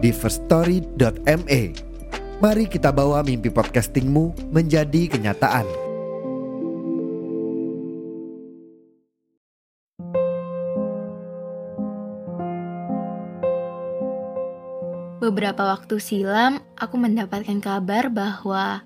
di 0.00 0.10
firststory.me. 0.10 1.62
Mari 2.40 2.64
kita 2.72 2.88
bawa 2.88 3.20
mimpi 3.20 3.52
podcastingmu 3.52 4.48
menjadi 4.48 5.12
kenyataan. 5.12 5.68
Beberapa 15.20 15.76
waktu 15.76 16.00
silam, 16.00 16.64
aku 16.80 16.96
mendapatkan 16.96 17.60
kabar 17.60 18.08
bahwa 18.08 18.80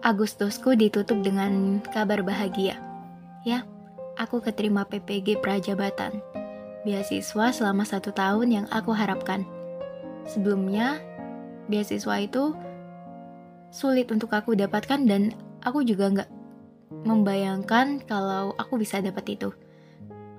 Agustusku 0.00 0.72
ditutup 0.72 1.20
dengan 1.20 1.84
kabar 1.92 2.24
bahagia. 2.24 2.80
Ya, 3.44 3.68
aku 4.16 4.40
keterima 4.40 4.88
PPG 4.88 5.44
Prajabatan, 5.44 6.24
beasiswa 6.86 7.52
selama 7.52 7.84
satu 7.84 8.08
tahun 8.14 8.48
yang 8.48 8.66
aku 8.72 8.96
harapkan. 8.96 9.57
Sebelumnya, 10.28 11.00
beasiswa 11.72 12.20
itu 12.20 12.52
sulit 13.72 14.12
untuk 14.12 14.32
aku 14.32 14.52
dapatkan 14.52 15.00
dan 15.08 15.32
aku 15.64 15.84
juga 15.84 16.08
nggak 16.12 16.30
membayangkan 17.04 18.00
kalau 18.04 18.52
aku 18.60 18.76
bisa 18.80 19.00
dapat 19.00 19.40
itu. 19.40 19.52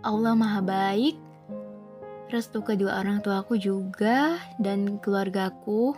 Allah 0.05 0.37
Maha 0.37 0.61
Baik, 0.61 1.17
restu 2.29 2.61
kedua 2.61 3.01
orang 3.01 3.25
tuaku 3.25 3.57
juga 3.57 4.37
dan 4.61 5.01
keluargaku. 5.01 5.97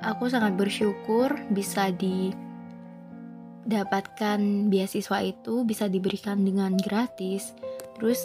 Aku 0.00 0.32
sangat 0.32 0.56
bersyukur 0.56 1.28
bisa 1.52 1.92
didapatkan 1.92 4.40
beasiswa 4.72 5.20
itu, 5.20 5.60
bisa 5.68 5.92
diberikan 5.92 6.40
dengan 6.40 6.72
gratis. 6.80 7.52
Terus 8.00 8.24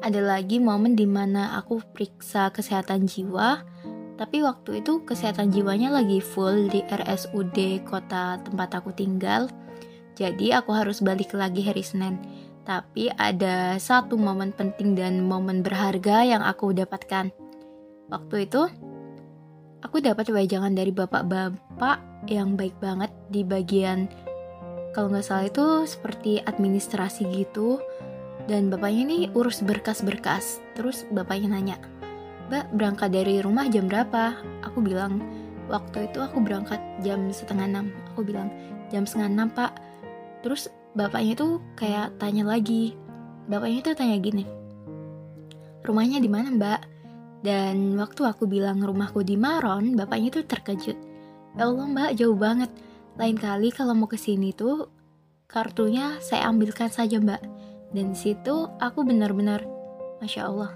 ada 0.00 0.20
lagi 0.24 0.56
momen 0.56 0.96
di 0.96 1.04
mana 1.04 1.56
aku 1.60 1.84
periksa 1.92 2.48
kesehatan 2.52 3.04
jiwa, 3.04 3.60
tapi 4.16 4.40
waktu 4.44 4.84
itu 4.84 5.04
kesehatan 5.04 5.52
jiwanya 5.52 5.92
lagi 5.92 6.20
full 6.20 6.68
di 6.72 6.80
RSUD 6.84 7.84
kota 7.84 8.40
tempat 8.40 8.80
aku 8.80 8.92
tinggal. 8.96 9.48
Jadi 10.16 10.52
aku 10.52 10.76
harus 10.76 11.00
balik 11.00 11.32
lagi 11.32 11.64
hari 11.64 11.80
Senin. 11.84 12.20
Tapi 12.64 13.08
ada 13.16 13.80
satu 13.80 14.20
momen 14.20 14.52
penting 14.52 14.92
dan 14.92 15.24
momen 15.24 15.64
berharga 15.64 16.24
yang 16.28 16.44
aku 16.44 16.76
dapatkan. 16.76 17.32
Waktu 18.12 18.36
itu, 18.44 18.68
aku 19.80 19.96
dapat 20.04 20.28
wejangan 20.28 20.76
dari 20.76 20.92
bapak-bapak 20.92 22.28
yang 22.28 22.56
baik 22.56 22.76
banget 22.80 23.08
di 23.32 23.40
bagian 23.40 24.08
kalau 24.90 25.06
nggak 25.10 25.24
salah 25.24 25.46
itu 25.46 25.66
seperti 25.86 26.42
administrasi 26.42 27.30
gitu 27.30 27.78
dan 28.46 28.72
bapaknya 28.72 29.02
ini 29.04 29.18
urus 29.34 29.60
berkas-berkas. 29.60 30.62
Terus 30.78 31.04
bapaknya 31.10 31.58
nanya 31.58 31.76
mbak 32.50 32.66
berangkat 32.74 33.14
dari 33.14 33.38
rumah 33.42 33.70
jam 33.70 33.86
berapa? 33.86 34.34
Aku 34.66 34.82
bilang 34.82 35.22
waktu 35.70 36.10
itu 36.10 36.18
aku 36.18 36.42
berangkat 36.42 36.82
jam 37.04 37.30
setengah 37.30 37.66
enam. 37.66 37.86
Aku 38.12 38.26
bilang 38.26 38.50
jam 38.90 39.06
setengah 39.06 39.30
enam 39.30 39.48
pak. 39.54 39.76
Terus 40.42 40.66
bapaknya 40.96 41.38
tuh 41.38 41.62
kayak 41.78 42.18
tanya 42.18 42.46
lagi. 42.46 42.98
Bapaknya 43.46 43.80
tuh 43.86 43.94
tanya 43.94 44.18
gini 44.18 44.60
rumahnya 45.84 46.20
di 46.20 46.30
mana 46.30 46.48
mbak? 46.52 46.80
Dan 47.40 47.96
waktu 47.96 48.28
aku 48.28 48.44
bilang 48.44 48.84
rumahku 48.84 49.24
di 49.24 49.40
Maron 49.40 49.96
bapaknya 49.96 50.40
tuh 50.40 50.44
terkejut. 50.44 50.98
Ya 51.56 51.66
Allah 51.66 51.86
mbak 51.88 52.10
jauh 52.20 52.36
banget. 52.36 52.68
Lain 53.16 53.36
kali 53.36 53.72
kalau 53.72 53.96
mau 53.96 54.08
ke 54.08 54.20
sini 54.20 54.52
tuh 54.52 54.88
kartunya 55.50 56.20
saya 56.22 56.46
ambilkan 56.46 56.92
saja 56.92 57.18
mbak 57.18 57.42
dan 57.90 58.14
situ 58.14 58.70
aku 58.78 59.02
benar-benar 59.02 59.66
masya 60.22 60.46
Allah 60.46 60.74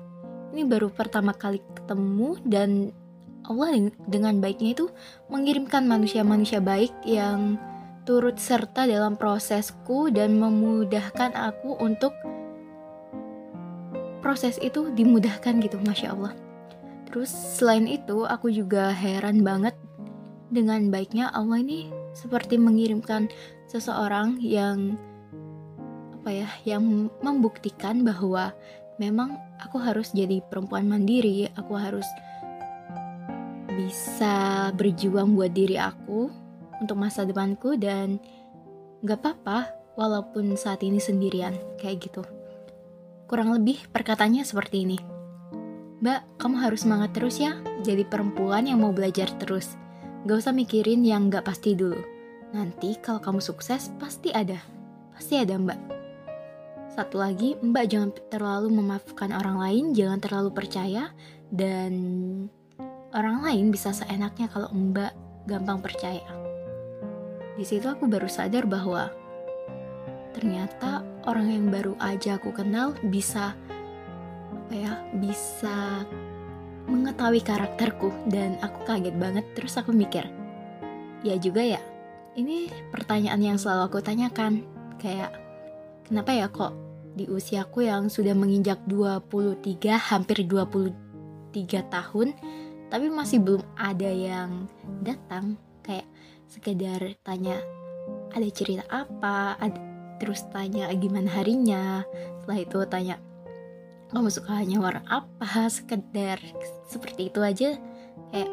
ini 0.55 0.63
baru 0.67 0.91
pertama 0.91 1.35
kali 1.35 1.59
ketemu 1.75 2.39
dan 2.47 2.71
Allah 3.45 3.93
dengan 4.09 4.41
baiknya 4.41 4.73
itu 4.73 4.87
mengirimkan 5.29 5.85
manusia-manusia 5.85 6.65
baik 6.65 6.95
yang 7.05 7.61
turut 8.09 8.37
serta 8.41 8.89
dalam 8.89 9.17
prosesku 9.17 10.09
dan 10.13 10.37
memudahkan 10.37 11.33
aku 11.37 11.77
untuk 11.81 12.13
proses 14.25 14.57
itu 14.61 14.89
dimudahkan 14.93 15.61
gitu 15.61 15.77
Masya 15.85 16.17
Allah. 16.17 16.33
Terus 17.09 17.29
selain 17.29 17.85
itu 17.85 18.25
aku 18.25 18.49
juga 18.49 18.93
heran 18.93 19.45
banget 19.45 19.77
dengan 20.49 20.89
baiknya 20.89 21.29
Allah 21.33 21.61
ini 21.61 21.93
seperti 22.17 22.57
mengirimkan 22.57 23.29
seseorang 23.69 24.41
yang 24.41 24.97
apa 26.25 26.33
ya 26.33 26.49
yang 26.65 27.13
membuktikan 27.21 28.01
bahwa 28.01 28.57
memang 28.97 29.37
aku 29.61 29.77
harus 29.77 30.09
jadi 30.17 30.41
perempuan 30.41 30.89
mandiri, 30.89 31.53
aku 31.53 31.77
harus 31.77 32.09
bisa 33.69 34.73
berjuang 34.73 35.37
buat 35.37 35.53
diri 35.53 35.77
aku 35.77 36.33
untuk 36.81 36.97
masa 36.97 37.29
depanku 37.29 37.77
dan 37.77 38.17
gak 39.05 39.21
apa-apa 39.21 39.69
walaupun 40.01 40.57
saat 40.57 40.81
ini 40.81 40.97
sendirian 40.97 41.61
kayak 41.77 42.09
gitu. 42.09 42.25
Kurang 43.29 43.53
lebih 43.53 43.85
perkataannya 43.93 44.49
seperti 44.49 44.89
ini. 44.89 44.97
Mbak, 46.01 46.41
kamu 46.41 46.57
harus 46.57 46.89
semangat 46.89 47.13
terus 47.13 47.37
ya, 47.37 47.61
jadi 47.85 48.09
perempuan 48.09 48.65
yang 48.65 48.81
mau 48.81 48.97
belajar 48.97 49.29
terus. 49.37 49.77
Gak 50.25 50.41
usah 50.41 50.57
mikirin 50.57 51.05
yang 51.05 51.29
gak 51.29 51.45
pasti 51.45 51.77
dulu. 51.77 52.01
Nanti 52.57 52.97
kalau 52.97 53.21
kamu 53.21 53.45
sukses, 53.45 53.93
pasti 54.01 54.33
ada. 54.33 54.57
Pasti 55.13 55.37
ada 55.37 55.61
mbak. 55.61 55.94
Satu 56.95 57.19
lagi, 57.19 57.59
mbak 57.59 57.91
jangan 57.91 58.15
terlalu 58.31 58.71
memaafkan 58.71 59.35
orang 59.35 59.59
lain, 59.59 59.85
jangan 59.99 60.23
terlalu 60.23 60.55
percaya, 60.55 61.11
dan 61.51 61.91
orang 63.11 63.43
lain 63.43 63.75
bisa 63.75 63.91
seenaknya 63.91 64.47
kalau 64.47 64.71
mbak 64.71 65.11
gampang 65.51 65.83
percaya. 65.83 66.23
Di 67.59 67.67
situ 67.67 67.91
aku 67.91 68.07
baru 68.07 68.31
sadar 68.31 68.71
bahwa 68.71 69.11
ternyata 70.39 71.03
orang 71.27 71.51
yang 71.51 71.67
baru 71.67 71.99
aja 71.99 72.39
aku 72.39 72.55
kenal 72.55 72.95
bisa 73.11 73.59
apa 74.55 74.75
ya 74.79 74.95
bisa 75.19 76.07
mengetahui 76.87 77.43
karakterku 77.43 78.15
dan 78.31 78.55
aku 78.63 78.87
kaget 78.87 79.19
banget 79.19 79.47
terus 79.55 79.79
aku 79.79 79.91
mikir 79.95 80.27
ya 81.23 81.39
juga 81.39 81.63
ya 81.63 81.83
ini 82.35 82.67
pertanyaan 82.91 83.39
yang 83.39 83.59
selalu 83.59 83.87
aku 83.87 83.99
tanyakan 84.03 84.67
kayak 84.99 85.31
kenapa 86.11 86.35
ya 86.35 86.51
kok 86.51 86.84
di 87.15 87.31
usiaku 87.31 87.87
yang 87.87 88.11
sudah 88.11 88.35
menginjak 88.35 88.83
23 88.91 89.63
hampir 89.95 90.43
23 90.43 90.95
tahun 91.87 92.35
tapi 92.91 93.11
masih 93.11 93.43
belum 93.43 93.63
ada 93.75 94.11
yang 94.11 94.71
datang. 95.03 95.59
Kayak 95.83 96.07
sekedar 96.47 97.01
tanya 97.27 97.59
ada 98.31 98.49
cerita 98.51 98.87
apa? 98.91 99.59
Ada, 99.59 99.81
terus 100.23 100.47
tanya 100.51 100.91
gimana 100.95 101.27
harinya? 101.31 102.07
Setelah 102.43 102.59
itu 102.61 102.79
tanya 102.87 103.17
kamu 104.15 104.31
sukanya 104.31 104.79
warna 104.79 105.03
apa? 105.11 105.67
Sekedar 105.67 106.39
seperti 106.87 107.35
itu 107.35 107.41
aja. 107.43 107.75
Kayak 108.31 108.51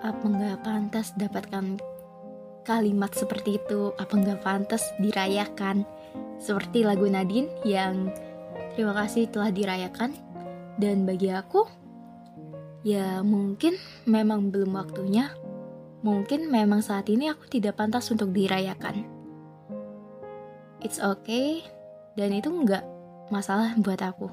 apa 0.00 0.24
nggak 0.24 0.58
pantas 0.64 1.12
dapatkan 1.20 1.76
kalimat 2.64 3.12
seperti 3.12 3.60
itu? 3.60 3.92
Apa 4.00 4.16
nggak 4.16 4.40
pantas 4.40 4.80
dirayakan 4.96 5.84
seperti 6.42 6.82
lagu 6.82 7.06
Nadine 7.06 7.48
yang 7.62 8.10
terima 8.74 8.98
kasih 8.98 9.30
telah 9.30 9.54
dirayakan 9.54 10.10
dan 10.82 11.06
bagi 11.06 11.30
aku 11.30 11.70
ya 12.82 13.22
mungkin 13.22 13.78
memang 14.10 14.50
belum 14.50 14.74
waktunya 14.74 15.30
Mungkin 16.02 16.50
memang 16.50 16.82
saat 16.82 17.06
ini 17.06 17.30
aku 17.30 17.46
tidak 17.46 17.78
pantas 17.78 18.10
untuk 18.10 18.34
dirayakan. 18.34 19.06
It's 20.82 20.98
okay, 20.98 21.62
dan 22.18 22.34
itu 22.34 22.50
nggak 22.50 22.82
masalah 23.30 23.78
buat 23.78 24.02
aku. 24.02 24.26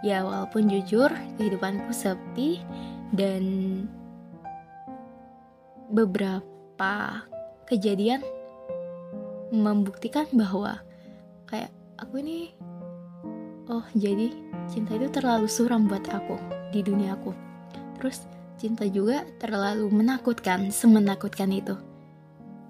Ya 0.00 0.24
walaupun 0.24 0.72
jujur, 0.72 1.12
kehidupanku 1.36 1.92
sepi 1.92 2.64
dan 3.12 3.44
beberapa 5.92 7.20
kejadian 7.68 8.24
membuktikan 9.52 10.24
bahwa 10.32 10.80
kayak 11.52 11.68
aku 12.00 12.24
ini 12.24 12.56
oh 13.68 13.84
jadi 13.92 14.32
cinta 14.72 14.96
itu 14.96 15.12
terlalu 15.12 15.46
suram 15.46 15.84
buat 15.84 16.08
aku 16.08 16.40
di 16.72 16.80
dunia 16.80 17.12
aku 17.12 17.52
Terus 18.02 18.26
cinta 18.58 18.82
juga 18.90 19.22
terlalu 19.38 19.86
menakutkan, 19.86 20.74
semenakutkan 20.74 21.54
itu. 21.54 21.78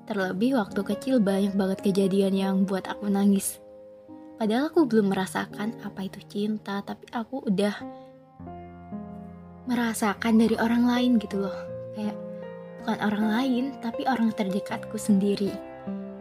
Terlebih 0.04 0.60
waktu 0.60 0.84
kecil 0.84 1.24
banyak 1.24 1.56
banget 1.56 1.80
kejadian 1.80 2.36
yang 2.36 2.54
buat 2.68 2.84
aku 2.84 3.08
nangis. 3.08 3.56
Padahal 4.36 4.68
aku 4.68 4.84
belum 4.84 5.08
merasakan 5.08 5.80
apa 5.80 6.04
itu 6.04 6.20
cinta, 6.28 6.84
tapi 6.84 7.08
aku 7.16 7.48
udah 7.48 7.72
merasakan 9.64 10.36
dari 10.36 10.60
orang 10.60 10.84
lain 10.84 11.16
gitu 11.16 11.48
loh. 11.48 11.56
Kayak 11.96 12.16
bukan 12.84 12.98
orang 13.00 13.26
lain, 13.32 13.64
tapi 13.80 14.04
orang 14.04 14.36
terdekatku 14.36 15.00
sendiri 15.00 15.48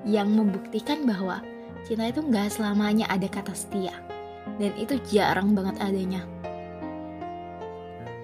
yang 0.07 0.31
membuktikan 0.31 1.03
bahwa 1.03 1.43
cinta 1.85 2.09
itu 2.09 2.21
nggak 2.21 2.53
selamanya 2.53 3.05
ada 3.09 3.27
kata 3.27 3.53
setia 3.53 3.93
dan 4.57 4.71
itu 4.77 4.97
jarang 5.09 5.53
banget 5.53 5.77
adanya 5.81 6.23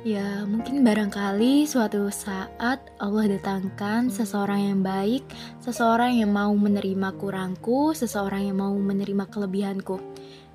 Ya, 0.08 0.48
mungkin 0.48 0.88
barangkali 0.88 1.68
suatu 1.68 2.08
saat 2.08 2.80
Allah 2.96 3.28
datangkan 3.28 4.08
seseorang 4.08 4.72
yang 4.72 4.80
baik, 4.80 5.28
seseorang 5.60 6.24
yang 6.24 6.32
mau 6.32 6.56
menerima 6.56 7.12
kurangku, 7.20 7.92
seseorang 7.92 8.48
yang 8.48 8.56
mau 8.56 8.72
menerima 8.72 9.28
kelebihanku. 9.28 10.00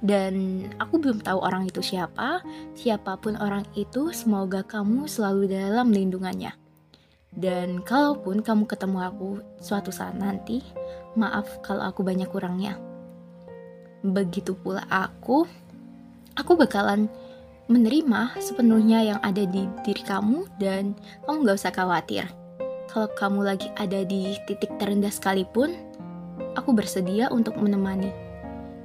Dan 0.00 0.66
aku 0.80 0.96
belum 0.96 1.20
tahu 1.20 1.44
orang 1.44 1.68
itu 1.68 1.84
siapa, 1.84 2.40
siapa 2.72 3.20
pun 3.20 3.36
orang 3.36 3.68
itu, 3.76 4.08
semoga 4.16 4.64
kamu 4.64 5.04
selalu 5.04 5.52
dalam 5.52 5.92
lindungannya. 5.92 6.56
Dan 7.28 7.84
kalaupun 7.84 8.40
kamu 8.40 8.64
ketemu 8.64 8.98
aku 9.04 9.30
suatu 9.60 9.92
saat 9.92 10.16
nanti, 10.16 10.64
maaf 11.12 11.60
kalau 11.60 11.84
aku 11.84 12.00
banyak 12.00 12.32
kurangnya. 12.32 12.91
Begitu 14.02 14.58
pula 14.58 14.82
aku, 14.90 15.46
aku 16.34 16.52
bakalan 16.58 17.06
menerima 17.70 18.34
sepenuhnya 18.42 19.14
yang 19.14 19.20
ada 19.22 19.46
di 19.46 19.70
diri 19.86 20.02
kamu 20.02 20.44
dan 20.58 20.98
kamu 21.24 21.46
gak 21.46 21.58
usah 21.62 21.72
khawatir. 21.72 22.26
Kalau 22.90 23.08
kamu 23.16 23.40
lagi 23.46 23.72
ada 23.78 24.04
di 24.04 24.36
titik 24.44 24.76
terendah 24.76 25.08
sekalipun, 25.08 25.72
aku 26.58 26.74
bersedia 26.76 27.32
untuk 27.32 27.56
menemani. 27.56 28.12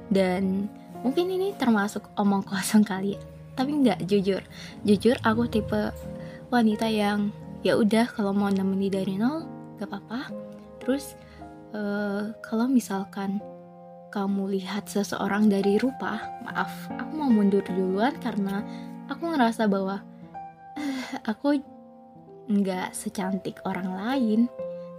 Dan 0.08 0.72
mungkin 1.04 1.28
ini 1.28 1.52
termasuk 1.58 2.08
omong 2.16 2.46
kosong 2.48 2.86
kali 2.86 3.18
ya, 3.18 3.20
tapi 3.52 3.76
nggak 3.84 4.08
jujur. 4.08 4.40
Jujur 4.86 5.20
aku 5.20 5.44
tipe 5.50 5.92
wanita 6.48 6.88
yang 6.88 7.28
ya 7.60 7.76
udah 7.76 8.08
kalau 8.08 8.32
mau 8.32 8.48
nemeni 8.48 8.88
dari 8.88 9.20
nol 9.20 9.44
gak 9.76 9.92
apa-apa. 9.92 10.32
Terus 10.80 11.12
uh, 11.76 12.32
kalau 12.40 12.64
misalkan 12.64 13.44
kamu 14.08 14.56
lihat 14.56 14.88
seseorang 14.88 15.52
dari 15.52 15.76
rupa, 15.76 16.24
maaf, 16.44 16.72
aku 16.96 17.12
mau 17.12 17.28
mundur 17.28 17.60
duluan 17.68 18.16
karena 18.24 18.64
aku 19.08 19.28
ngerasa 19.28 19.68
bahwa 19.68 20.00
uh, 20.76 21.12
aku 21.28 21.60
nggak 22.48 22.96
secantik 22.96 23.60
orang 23.68 23.92
lain, 23.92 24.40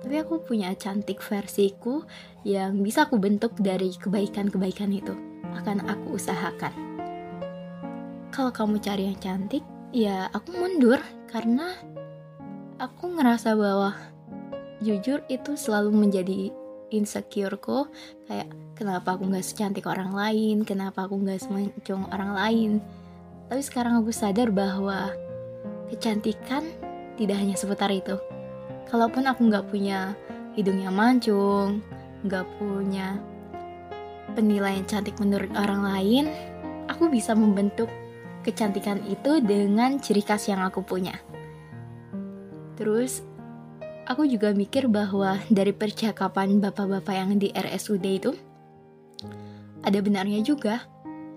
tapi 0.05 0.21
aku 0.21 0.45
punya 0.45 0.77
cantik 0.77 1.17
versiku 1.25 2.05
yang 2.45 2.85
bisa 2.85 3.09
aku 3.09 3.17
bentuk 3.17 3.57
dari 3.57 3.89
kebaikan-kebaikan 3.97 4.93
itu. 4.93 5.17
Akan 5.57 5.81
aku 5.89 6.21
usahakan. 6.21 6.71
Kalau 8.29 8.53
kamu 8.53 8.77
cari 8.77 9.09
yang 9.09 9.17
cantik, 9.17 9.65
ya 9.89 10.29
aku 10.29 10.53
mundur 10.53 11.01
karena 11.33 11.73
aku 12.77 13.09
ngerasa 13.17 13.57
bahwa 13.57 13.97
jujur 14.85 15.25
itu 15.27 15.57
selalu 15.57 15.91
menjadi 15.91 16.53
insecureku 16.93 17.89
kayak 18.29 18.49
kenapa 18.79 19.19
aku 19.19 19.27
nggak 19.27 19.43
secantik 19.43 19.83
orang 19.91 20.15
lain? 20.15 20.63
Kenapa 20.63 21.03
aku 21.03 21.19
nggak 21.19 21.43
semancung 21.43 22.07
orang 22.15 22.31
lain? 22.31 22.71
Tapi 23.51 23.59
sekarang 23.59 23.99
aku 23.99 24.15
sadar 24.15 24.55
bahwa 24.55 25.11
kecantikan 25.91 26.63
tidak 27.19 27.35
hanya 27.35 27.59
seputar 27.59 27.91
itu. 27.91 28.15
Kalaupun 28.87 29.27
aku 29.27 29.51
nggak 29.51 29.67
punya 29.67 30.15
hidung 30.55 30.79
yang 30.79 30.95
mancung 30.95 31.83
nggak 32.23 32.47
punya 32.59 33.15
penilaian 34.35 34.83
cantik 34.83 35.15
menurut 35.23 35.51
orang 35.55 35.87
lain 35.87 36.25
aku 36.91 37.07
bisa 37.07 37.31
membentuk 37.31 37.87
kecantikan 38.43 38.99
itu 39.07 39.39
dengan 39.39 39.99
ciri 39.99 40.23
khas 40.23 40.47
yang 40.47 40.63
aku 40.63 40.83
punya. 40.83 41.15
Terus 42.79 43.23
aku 44.07 44.25
juga 44.25 44.55
mikir 44.55 44.87
bahwa 44.87 45.37
dari 45.51 45.71
percakapan 45.75 46.59
bapak-bapak 46.63 47.15
yang 47.15 47.31
di 47.37 47.51
RSUD 47.51 48.05
itu, 48.07 48.31
ada 49.83 49.99
benarnya 50.03 50.43
juga. 50.43 50.83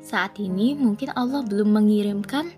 Saat 0.02 0.38
ini 0.42 0.74
mungkin 0.74 1.14
Allah 1.14 1.46
belum 1.46 1.74
mengirimkan 1.78 2.50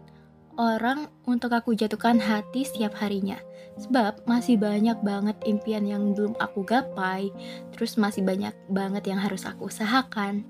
orang 0.57 1.11
untuk 1.29 1.53
aku 1.53 1.77
jatuhkan 1.77 2.17
hati 2.17 2.65
setiap 2.65 2.97
harinya. 2.99 3.37
Sebab 3.75 4.25
masih 4.31 4.55
banyak 4.55 5.03
banget 5.03 5.35
impian 5.45 5.83
yang 5.83 6.15
belum 6.15 6.39
aku 6.39 6.63
gapai, 6.63 7.35
terus 7.75 7.99
masih 7.99 8.23
banyak 8.23 8.55
banget 8.71 9.11
yang 9.11 9.19
harus 9.19 9.43
aku 9.45 9.67
usahakan. 9.67 10.47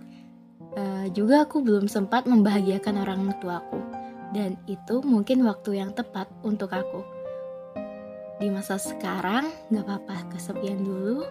Uh, 0.76 1.08
juga 1.14 1.48
aku 1.48 1.64
belum 1.64 1.88
sempat 1.88 2.28
membahagiakan 2.28 3.00
orang 3.00 3.32
tuaku, 3.40 3.80
dan 4.36 4.60
itu 4.68 5.00
mungkin 5.00 5.46
waktu 5.46 5.80
yang 5.80 5.94
tepat 5.94 6.28
untuk 6.42 6.74
aku 6.74 7.00
di 8.42 8.50
masa 8.50 8.74
sekarang 8.82 9.46
gak 9.70 9.86
apa-apa 9.86 10.34
kesepian 10.34 10.82
dulu 10.82 11.22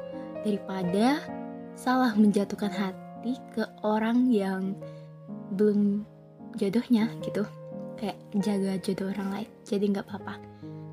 daripada 0.47 1.19
salah 1.75 2.15
menjatuhkan 2.15 2.71
hati 2.71 3.02
ke 3.55 3.63
orang 3.87 4.27
yang 4.27 4.75
belum 5.55 6.03
jodohnya 6.59 7.07
gitu 7.23 7.47
kayak 7.95 8.19
jaga 8.43 8.75
jodoh 8.83 9.09
orang 9.15 9.29
lain 9.31 9.49
jadi 9.63 9.85
nggak 9.95 10.05
apa-apa 10.11 10.35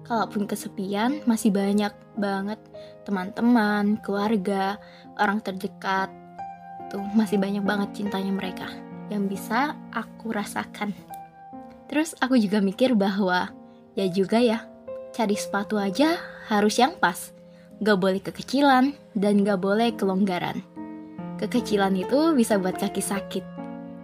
kalaupun 0.07 0.47
kesepian 0.47 1.23
masih 1.27 1.51
banyak 1.51 1.93
banget 2.15 2.63
teman-teman 3.03 3.99
keluarga 4.07 4.79
orang 5.19 5.43
terdekat 5.43 6.09
tuh 6.91 7.03
masih 7.19 7.39
banyak 7.43 7.67
banget 7.67 7.91
cintanya 7.99 8.31
mereka 8.31 8.71
yang 9.11 9.27
bisa 9.27 9.75
aku 9.91 10.31
rasakan 10.31 10.95
terus 11.91 12.15
aku 12.23 12.39
juga 12.39 12.63
mikir 12.63 12.95
bahwa 12.95 13.51
ya 13.99 14.07
juga 14.07 14.39
ya 14.39 14.71
cari 15.11 15.35
sepatu 15.35 15.77
aja 15.77 16.17
harus 16.51 16.79
yang 16.79 16.95
pas. 16.99 17.35
Gak 17.81 17.99
boleh 17.99 18.21
kekecilan 18.21 18.93
dan 19.17 19.35
gak 19.43 19.61
boleh 19.63 19.95
kelonggaran. 19.95 20.63
Kekecilan 21.41 21.97
itu 21.97 22.37
bisa 22.37 22.61
buat 22.61 22.77
kaki 22.77 23.01
sakit. 23.01 23.45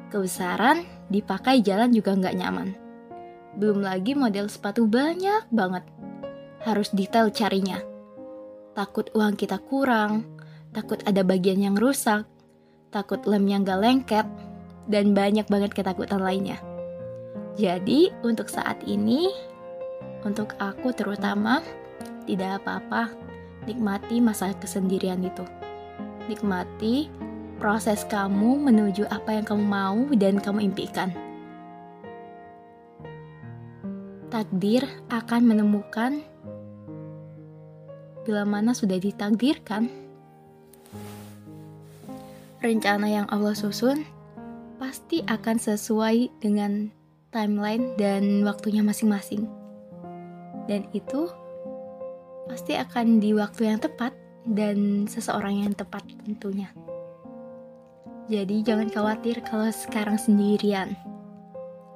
Kebesaran 0.08 0.88
dipakai 1.12 1.60
jalan 1.60 1.92
juga 1.92 2.16
gak 2.16 2.32
nyaman. 2.32 2.72
Belum 3.60 3.84
lagi 3.84 4.16
model 4.16 4.48
sepatu 4.48 4.88
banyak 4.88 5.44
banget. 5.52 5.84
Harus 6.64 6.88
detail 6.96 7.28
carinya. 7.28 7.76
Takut 8.72 9.12
uang 9.12 9.36
kita 9.36 9.60
kurang, 9.60 10.24
takut 10.72 11.04
ada 11.04 11.20
bagian 11.20 11.60
yang 11.60 11.76
rusak, 11.76 12.24
takut 12.88 13.20
lemnya 13.28 13.60
gak 13.60 13.80
lengket, 13.84 14.26
dan 14.88 15.12
banyak 15.12 15.44
banget 15.44 15.76
ketakutan 15.76 16.24
lainnya. 16.24 16.56
Jadi, 17.60 18.12
untuk 18.24 18.48
saat 18.48 18.80
ini, 18.88 19.28
untuk 20.24 20.56
aku 20.56 20.92
terutama, 20.96 21.60
tidak 22.24 22.64
apa-apa, 22.64 23.12
nikmati 23.68 24.24
masa 24.24 24.56
kesendirian 24.56 25.20
itu. 25.20 25.44
Nikmati 26.28 27.25
proses 27.56 28.04
kamu 28.08 28.60
menuju 28.60 29.08
apa 29.08 29.36
yang 29.36 29.44
kamu 29.48 29.64
mau 29.64 29.98
dan 30.14 30.40
kamu 30.40 30.68
impikan. 30.72 31.12
Takdir 34.28 34.84
akan 35.08 35.42
menemukan 35.46 36.20
bila 38.26 38.42
mana 38.42 38.74
sudah 38.74 38.98
ditakdirkan. 38.98 39.88
Rencana 42.60 43.06
yang 43.06 43.26
Allah 43.30 43.54
susun 43.54 44.02
pasti 44.76 45.22
akan 45.24 45.56
sesuai 45.56 46.42
dengan 46.42 46.90
timeline 47.30 47.94
dan 47.96 48.44
waktunya 48.44 48.82
masing-masing 48.82 49.46
dan 50.66 50.84
itu 50.92 51.30
pasti 52.46 52.74
akan 52.78 53.22
di 53.22 53.34
waktu 53.34 53.70
yang 53.70 53.78
tepat 53.78 54.14
dan 54.46 55.06
seseorang 55.10 55.66
yang 55.66 55.72
tepat 55.74 56.06
tentunya. 56.22 56.70
Jadi 58.26 58.66
jangan 58.66 58.90
khawatir 58.90 59.38
kalau 59.46 59.70
sekarang 59.70 60.18
sendirian. 60.18 60.98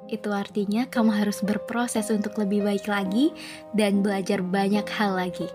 Itu 0.06 0.30
artinya 0.30 0.86
kamu 0.86 1.14
harus 1.14 1.42
berproses 1.42 2.10
untuk 2.10 2.38
lebih 2.38 2.66
baik 2.66 2.86
lagi 2.86 3.34
dan 3.74 4.02
belajar 4.02 4.42
banyak 4.42 4.86
hal 4.86 5.18
lagi. 5.18 5.46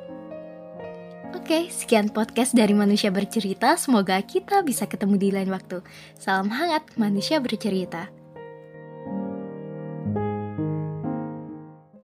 Oke, 1.35 1.67
sekian 1.67 2.11
podcast 2.11 2.55
dari 2.55 2.71
Manusia 2.71 3.11
Bercerita. 3.11 3.75
Semoga 3.75 4.19
kita 4.23 4.63
bisa 4.63 4.87
ketemu 4.87 5.15
di 5.19 5.29
lain 5.35 5.51
waktu. 5.51 5.83
Salam 6.15 6.47
hangat, 6.47 6.87
Manusia 6.95 7.43
Bercerita. 7.43 8.24